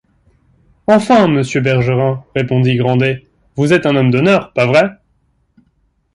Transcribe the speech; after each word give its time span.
Enfin, 0.87 1.27
monsieur 1.27 1.61
Bergerin, 1.61 2.25
répondit 2.35 2.75
Grandet, 2.75 3.27
vous 3.55 3.71
êtes 3.71 3.85
un 3.85 3.95
homme 3.95 4.09
d’honneur, 4.09 4.51
pas 4.53 4.65
vrai? 4.65 4.93